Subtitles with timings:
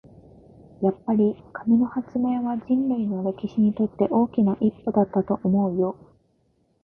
[0.81, 5.95] やっぱり、紙の発明は人類の歴史にとって大きな一歩だったと思うよ。